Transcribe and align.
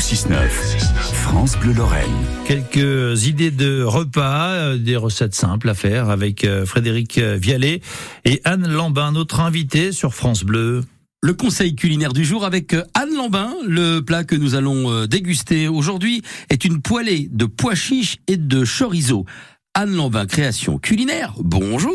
6-9, 0.00 0.48
France 1.12 1.58
Bleu 1.58 1.74
Lorraine. 1.74 2.08
Quelques 2.46 3.26
idées 3.26 3.50
de 3.50 3.82
repas, 3.82 4.48
euh, 4.48 4.78
des 4.78 4.96
recettes 4.96 5.34
simples 5.34 5.68
à 5.68 5.74
faire 5.74 6.08
avec 6.08 6.44
euh, 6.44 6.64
Frédéric 6.64 7.18
Vialet 7.18 7.82
et 8.24 8.40
Anne 8.44 8.66
Lambin, 8.66 9.12
notre 9.12 9.40
invitée 9.40 9.92
sur 9.92 10.14
France 10.14 10.42
Bleu. 10.42 10.84
Le 11.22 11.34
conseil 11.34 11.74
culinaire 11.74 12.14
du 12.14 12.24
jour 12.24 12.46
avec 12.46 12.72
euh, 12.72 12.82
Anne 12.94 13.14
Lambin. 13.14 13.52
Le 13.66 14.00
plat 14.00 14.24
que 14.24 14.36
nous 14.36 14.54
allons 14.54 15.04
déguster 15.04 15.68
aujourd'hui 15.68 16.22
est 16.48 16.64
une 16.64 16.80
poêlée 16.80 17.28
de 17.30 17.44
pois 17.44 17.74
chiches 17.74 18.16
et 18.26 18.38
de 18.38 18.64
chorizo. 18.64 19.26
Anne 19.74 19.94
Lambin, 19.94 20.24
création 20.24 20.78
culinaire. 20.78 21.34
Bonjour. 21.40 21.92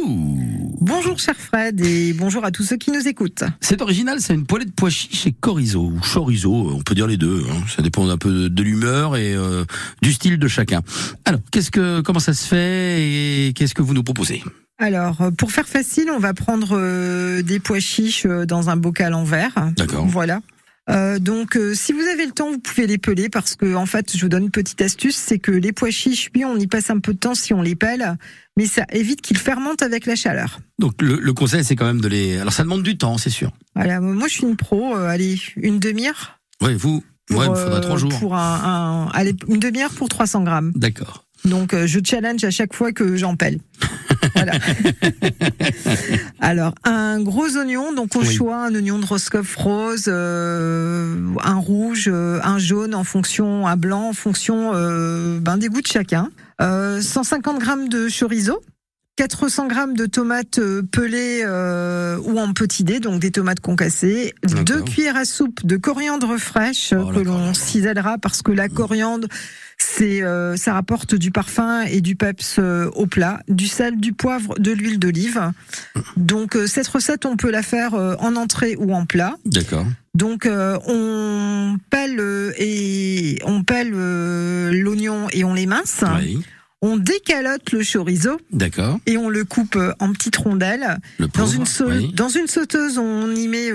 Bonjour 0.82 1.18
cher 1.18 1.36
Fred 1.36 1.80
et 1.82 2.14
bonjour 2.14 2.44
à 2.44 2.52
tous 2.52 2.64
ceux 2.64 2.76
qui 2.76 2.92
nous 2.92 3.08
écoutent. 3.08 3.44
C'est 3.62 3.82
original, 3.82 4.20
c'est 4.20 4.34
une 4.34 4.46
poêlée 4.46 4.66
de 4.66 4.72
pois 4.72 4.90
chiches 4.90 5.28
et 5.28 5.32
chorizo 5.32 5.82
ou 5.82 6.00
chorizo, 6.02 6.52
on 6.52 6.82
peut 6.82 6.96
dire 6.96 7.08
les 7.08 7.18
deux. 7.18 7.44
Hein. 7.50 7.64
Ça 7.74 7.82
dépend 7.82 8.08
un 8.10 8.18
peu 8.18 8.50
de 8.50 8.64
l'humeur 8.64 9.16
et 9.16 9.34
euh, 9.34 9.64
du 10.02 10.12
style 10.12 10.38
de 10.38 10.48
chacun. 10.48 10.82
Alors, 11.24 11.40
qu'est-ce 11.52 11.72
que, 11.72 12.02
comment 12.02 12.20
ça 12.20 12.34
se 12.34 12.46
fait 12.46 13.48
et 13.48 13.54
qu'est-ce 13.54 13.74
que 13.74 13.82
vous 13.82 13.94
nous 13.94 14.04
proposez? 14.04 14.44
Alors, 14.78 15.32
pour 15.38 15.52
faire 15.52 15.68
facile, 15.68 16.10
on 16.12 16.20
va 16.20 16.34
prendre 16.34 16.78
euh, 16.78 17.42
des 17.42 17.60
pois 17.60 17.80
chiches 17.80 18.26
euh, 18.26 18.46
dans 18.46 18.70
un 18.70 18.76
bocal 18.76 19.14
en 19.14 19.24
verre. 19.24 19.72
D'accord. 19.78 20.06
Voilà. 20.06 20.42
Euh, 20.90 21.18
donc, 21.20 21.58
euh, 21.58 21.74
si 21.74 21.94
vous 21.94 22.02
avez 22.02 22.26
le 22.26 22.32
temps, 22.32 22.52
vous 22.52 22.60
pouvez 22.60 22.86
les 22.86 22.98
peler 22.98 23.30
parce 23.30 23.56
que, 23.56 23.76
en 23.76 23.86
fait, 23.86 24.16
je 24.16 24.22
vous 24.22 24.30
donne 24.30 24.44
une 24.44 24.52
petite 24.52 24.82
astuce, 24.82 25.16
c'est 25.16 25.40
que 25.40 25.52
les 25.52 25.72
pois 25.72 25.90
chiches, 25.90 26.30
oui, 26.36 26.46
on 26.46 26.58
y 26.58 26.68
passe 26.68 26.90
un 26.90 27.00
peu 27.00 27.14
de 27.14 27.20
temps 27.20 27.34
si 27.34 27.54
on 27.54 27.62
les 27.62 27.76
pèle, 27.76 28.18
mais 28.56 28.66
ça 28.66 28.86
évite 28.92 29.22
qu'ils 29.22 29.38
fermentent 29.38 29.82
avec 29.82 30.06
la 30.06 30.16
chaleur. 30.16 30.60
Donc, 30.80 31.02
le, 31.02 31.34
conseil, 31.34 31.64
c'est 31.64 31.76
quand 31.76 31.86
même 31.86 32.02
de 32.02 32.08
les. 32.08 32.38
Alors, 32.38 32.54
ça 32.54 32.64
demande 32.64 32.84
du 32.84 32.98
temps, 32.98 33.18
c'est 33.18 33.30
sûr. 33.30 33.52
Voilà, 33.76 34.00
moi, 34.00 34.28
je 34.28 34.34
suis 34.34 34.44
une 34.44 34.58
pro. 34.58 34.96
Euh, 34.96 35.08
allez, 35.08 35.40
une 35.58 35.80
demi-heure. 35.80 36.40
Oui, 36.62 36.76
vous. 36.76 37.04
Moi, 37.32 37.46
il 37.46 37.52
me 37.52 37.56
faudra 37.56 37.82
trois 37.82 37.98
jours. 37.98 38.20
Pour 38.20 38.36
un, 38.36 39.10
allez, 39.14 39.36
une 39.48 39.60
demi-heure 39.60 39.92
pour 39.92 40.10
300 40.10 40.44
grammes. 40.44 40.72
D'accord. 40.76 41.26
Donc 41.46 41.74
euh, 41.74 41.86
je 41.86 42.00
challenge 42.04 42.44
à 42.44 42.52
chaque 42.52 42.74
fois 42.74 42.92
que 42.92 43.16
j'en 43.16 43.36
pèle. 43.36 43.60
Voilà. 44.34 44.54
Alors 46.46 46.76
un 46.84 47.20
gros 47.22 47.58
oignon, 47.58 47.92
donc 47.92 48.16
au 48.16 48.24
choix 48.24 48.58
un 48.58 48.76
oignon 48.76 49.00
de 49.00 49.06
Roscoff 49.06 49.56
rose, 49.56 50.06
euh, 50.08 51.18
un 51.44 51.56
rouge, 51.56 52.08
euh, 52.08 52.40
un 52.44 52.60
jaune 52.60 52.94
en 52.94 53.04
fonction, 53.04 53.66
un 53.66 53.76
blanc 53.76 54.10
en 54.10 54.14
fonction 54.14 54.72
ben, 55.40 55.58
des 55.58 55.70
goûts 55.70 55.82
de 55.82 55.88
chacun. 55.88 56.30
150 56.60 57.58
grammes 57.58 57.90
de 57.90 58.08
chorizo. 58.10 58.62
400 59.18 59.68
grammes 59.68 59.96
de 59.96 60.06
tomates 60.06 60.60
pelées 60.92 61.44
ou 61.46 62.38
en 62.38 62.54
petits 62.54 62.84
dés, 62.84 63.00
donc 63.00 63.22
des 63.22 63.32
tomates 63.32 63.62
concassées, 63.62 64.36
deux 64.66 64.84
cuillères 64.84 65.16
à 65.16 65.26
soupe 65.26 65.66
de 65.66 65.78
coriandre 65.78 66.38
fraîche 66.38 66.94
oh, 66.96 67.12
que 67.12 67.22
l'on 67.22 67.56
cisèlera 67.56 68.20
parce 68.20 68.44
que 68.44 68.52
la 68.52 68.70
coriandre 68.70 69.28
c'est 69.88 70.24
euh, 70.24 70.56
ça 70.58 70.74
rapporte 70.74 71.16
du 71.16 71.32
parfum 71.32 71.84
et 71.84 72.02
du 72.02 72.16
peps 72.16 72.58
euh, 72.60 72.90
au 72.96 73.06
plat, 73.06 73.42
du 73.48 73.68
sel, 73.68 73.98
du 73.98 74.14
poivre, 74.14 74.56
de 74.58 74.72
l'huile 74.72 75.00
d'olive. 75.00 75.52
Donc 76.18 76.56
euh, 76.56 76.66
cette 76.68 76.88
recette, 76.88 77.26
on 77.26 77.38
peut 77.38 77.52
la 77.52 77.62
faire 77.62 77.94
en 77.94 78.36
entrée 78.36 78.76
ou 78.78 78.94
en 78.94 79.06
plat. 79.06 79.36
D'accord. 79.46 79.86
Donc 80.14 80.50
on 80.50 81.78
pèle 81.90 82.22
et 82.58 83.40
on 83.46 83.64
pèle 83.64 83.92
l'oignon 83.92 85.28
et 85.32 85.44
on 85.44 85.54
l'émince. 85.54 86.04
Oui. 86.20 86.44
On 86.82 86.98
décalote 86.98 87.72
le 87.72 87.82
chorizo. 87.82 88.38
D'accord. 88.52 89.00
Et 89.06 89.18
on 89.18 89.30
le 89.30 89.44
coupe 89.44 89.78
en 90.00 90.14
petites 90.14 90.38
rondelles. 90.38 91.00
dans 91.34 91.48
une 91.48 91.64
dans 92.12 92.30
une 92.30 92.48
sauteuse, 92.48 92.98
on 92.98 93.34
y 93.34 93.48
met 93.48 93.72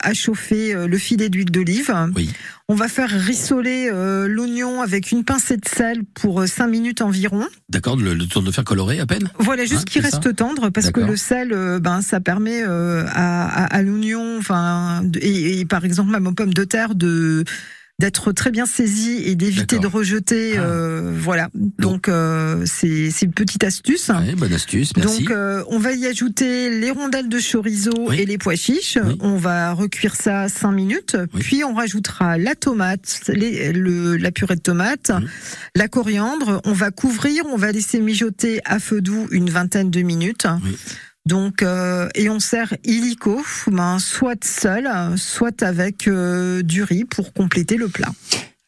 à 0.00 0.14
chauffer 0.14 0.74
le 0.86 0.98
filet 0.98 1.28
d'huile 1.28 1.50
d'olive. 1.50 1.92
Oui. 2.14 2.30
On 2.66 2.74
va 2.74 2.88
faire 2.88 3.10
rissoler 3.10 3.90
euh, 3.92 4.26
l'oignon 4.26 4.80
avec 4.80 5.12
une 5.12 5.22
pincée 5.22 5.58
de 5.58 5.68
sel 5.68 6.02
pour 6.14 6.48
5 6.48 6.64
euh, 6.64 6.70
minutes 6.70 7.02
environ. 7.02 7.44
D'accord, 7.68 7.94
le, 7.94 8.16
tour 8.26 8.42
de 8.42 8.50
faire 8.50 8.64
colorer 8.64 9.00
à 9.00 9.06
peine? 9.06 9.28
Voilà, 9.38 9.66
juste 9.66 9.82
hein, 9.82 9.84
qu'il 9.86 10.00
reste 10.00 10.34
tendre 10.34 10.70
parce 10.70 10.90
que 10.90 11.00
le 11.00 11.14
sel, 11.14 11.52
euh, 11.52 11.78
ben, 11.78 12.00
ça 12.00 12.20
permet 12.20 12.62
à, 12.62 13.64
à, 13.64 13.82
l'oignon, 13.82 14.38
enfin, 14.38 15.02
et, 15.20 15.60
et, 15.60 15.64
par 15.66 15.84
exemple 15.84 16.10
même 16.10 16.26
aux 16.26 16.32
pommes 16.32 16.54
de 16.54 16.64
terre 16.64 16.94
de 16.94 17.44
d'être 18.00 18.32
très 18.32 18.50
bien 18.50 18.66
saisi 18.66 19.22
et 19.24 19.36
d'éviter 19.36 19.78
de 19.78 19.86
rejeter. 19.86 20.56
Ah. 20.56 20.62
Euh, 20.62 21.12
voilà. 21.16 21.48
Donc 21.54 22.08
euh, 22.08 22.64
c'est 22.66 23.10
une 23.22 23.32
petite 23.32 23.62
astuce. 23.62 24.10
bonne 24.36 24.52
astuce. 24.52 24.96
Merci. 24.96 25.22
Donc 25.22 25.30
euh, 25.30 25.62
on 25.68 25.78
va 25.78 25.92
y 25.92 26.06
ajouter 26.06 26.70
les 26.70 26.90
rondelles 26.90 27.28
de 27.28 27.38
chorizo 27.38 28.10
et 28.12 28.26
les 28.26 28.38
pois 28.38 28.56
chiches. 28.56 28.98
On 29.20 29.36
va 29.36 29.72
recuire 29.72 30.16
ça 30.16 30.48
5 30.48 30.72
minutes. 30.72 31.16
Puis 31.38 31.62
on 31.64 31.74
rajoutera 31.74 32.36
la 32.36 32.54
tomate, 32.54 33.20
les, 33.28 33.72
le, 33.72 34.16
la 34.16 34.32
purée 34.32 34.56
de 34.56 34.60
tomate, 34.60 35.12
la 35.76 35.88
coriandre. 35.88 36.60
On 36.64 36.72
va 36.72 36.90
couvrir. 36.90 37.44
On 37.46 37.56
va 37.56 37.70
laisser 37.70 38.00
mijoter 38.00 38.60
à 38.64 38.80
feu 38.80 39.00
doux 39.00 39.28
une 39.30 39.50
vingtaine 39.50 39.90
de 39.90 40.02
minutes. 40.02 40.46
Donc, 41.26 41.62
euh, 41.62 42.08
et 42.14 42.28
on 42.28 42.38
sert 42.38 42.74
illico, 42.84 43.42
ben, 43.68 43.98
soit 43.98 44.44
seul, 44.44 44.90
soit 45.16 45.62
avec 45.62 46.06
euh, 46.06 46.62
du 46.62 46.82
riz 46.82 47.04
pour 47.04 47.32
compléter 47.32 47.76
le 47.76 47.88
plat. 47.88 48.12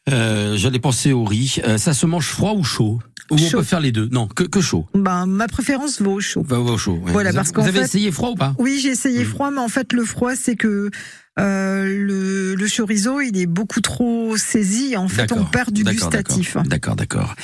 Euh, 0.09 0.57
J'allais 0.57 0.79
penser 0.79 1.11
au 1.11 1.23
riz. 1.23 1.57
Euh, 1.63 1.77
ça 1.77 1.93
se 1.93 2.05
mange 2.05 2.27
froid 2.27 2.53
ou 2.53 2.63
chaud? 2.63 2.99
Ou 3.29 3.35
on 3.35 3.51
peut 3.51 3.63
faire 3.63 3.81
les 3.81 3.91
deux? 3.91 4.07
Non, 4.11 4.27
que, 4.27 4.43
que 4.43 4.61
chaud. 4.61 4.87
Ben, 4.95 5.25
ma 5.25 5.47
préférence 5.47 6.01
va 6.01 6.09
au 6.09 6.19
chaud. 6.19 6.43
Va, 6.47 6.59
au 6.59 6.77
chaud. 6.77 6.99
Voilà, 7.03 7.31
vous 7.31 7.35
parce 7.35 7.51
qu'en 7.51 7.61
Vous 7.61 7.67
avez 7.67 7.81
essayé 7.81 8.11
froid 8.11 8.29
ou 8.29 8.35
pas? 8.35 8.55
Oui, 8.57 8.79
j'ai 8.81 8.89
essayé 8.89 9.23
mmh. 9.23 9.27
froid, 9.27 9.51
mais 9.51 9.59
en 9.59 9.67
fait, 9.67 9.91
le 9.93 10.05
froid, 10.05 10.35
c'est 10.35 10.55
que 10.55 10.89
le, 11.37 12.55
le, 12.55 12.67
chorizo, 12.67 13.21
il 13.21 13.37
est 13.37 13.45
beaucoup 13.45 13.81
trop 13.81 14.35
saisi. 14.37 14.97
En 14.97 15.07
fait, 15.07 15.31
on 15.31 15.45
perd 15.45 15.71
du 15.71 15.83
gustatif. 15.83 16.57
D'accord, 16.65 16.95
d'accord. 16.95 17.35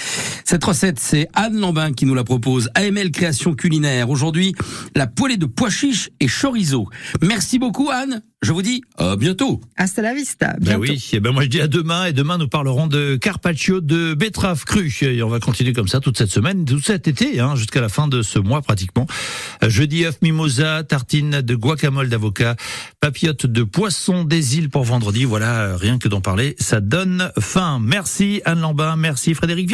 Cette 0.46 0.64
recette, 0.64 1.00
c'est 1.00 1.28
Anne 1.34 1.60
Lambin 1.60 1.94
qui 1.94 2.06
nous 2.06 2.16
la 2.16 2.24
propose. 2.24 2.70
AML 2.76 3.12
Création 3.12 3.54
Culinaire. 3.56 4.10
Aujourd'hui, 4.10 4.56
la 4.96 5.08
poêlée 5.08 5.38
de 5.38 5.46
pois 5.46 5.70
chiches 5.70 6.10
et 6.20 6.28
chorizo. 6.28 6.88
Merci 7.22 7.60
beaucoup, 7.60 7.90
Anne. 7.92 8.22
Je 8.44 8.52
vous 8.52 8.62
dis 8.62 8.84
à 8.98 9.16
bientôt. 9.16 9.62
Hasta 9.78 10.02
la 10.02 10.14
vista. 10.14 10.56
Ben 10.60 10.78
bientôt. 10.78 10.82
oui, 10.82 11.10
et 11.14 11.16
eh 11.16 11.20
ben 11.22 11.32
moi 11.32 11.44
je 11.44 11.48
dis 11.48 11.62
à 11.62 11.68
demain. 11.68 12.08
Et 12.08 12.12
demain, 12.14 12.38
nous 12.38 12.50
parlerons 12.50 12.88
de 12.88 13.16
carpaccio 13.16 13.80
de 13.80 14.16
betterave 14.16 14.66
crue. 14.66 14.94
Et 15.02 15.24
on 15.24 15.30
va 15.30 15.40
continuer 15.40 15.72
comme 15.72 15.88
ça 15.88 16.02
toute 16.02 16.18
cette 16.18 16.30
semaine, 16.30 16.66
tout 16.66 16.82
cet 16.82 17.08
été, 17.08 17.40
hein, 17.40 17.56
jusqu'à 17.56 17.80
la 17.80 17.88
fin 17.88 18.10
de 18.10 18.22
ce 18.22 18.40
mois 18.40 18.62
pratiquement. 18.62 19.08
Jeudi, 19.66 20.06
œuf 20.06 20.22
mimosa, 20.22 20.84
tartine 20.84 21.42
de 21.42 21.56
guacamole 21.56 22.10
d'avocat, 22.10 22.58
papillote 23.00 23.46
de 23.46 23.64
poisson 23.84 24.24
des 24.24 24.58
îles 24.58 24.70
pour 24.70 24.86
vendredi. 24.86 25.26
Voilà, 25.26 25.76
rien 25.76 25.98
que 25.98 26.08
d'en 26.08 26.22
parler, 26.22 26.56
ça 26.58 26.80
donne 26.80 27.34
faim. 27.38 27.80
Merci 27.84 28.42
Anne 28.46 28.62
Lambin, 28.62 28.96
merci 28.96 29.34
Frédéric 29.34 29.62